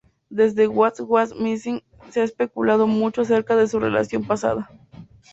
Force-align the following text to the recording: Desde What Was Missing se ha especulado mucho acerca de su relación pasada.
Desde 0.31 0.67
What 0.67 0.95
Was 1.01 1.35
Missing 1.35 1.83
se 2.09 2.21
ha 2.21 2.23
especulado 2.23 2.87
mucho 2.87 3.21
acerca 3.21 3.55
de 3.55 3.67
su 3.67 3.79
relación 3.79 4.23
pasada. 4.25 4.67